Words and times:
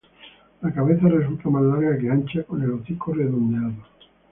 La 0.63 0.73
cabeza 0.73 1.07
resulta 1.07 1.47
más 1.51 1.61
larga 1.61 1.95
que 1.99 2.09
ancha, 2.09 2.41
con 2.45 2.59
el 2.63 2.71
hocico 2.71 3.13
redondeado. 3.13 3.75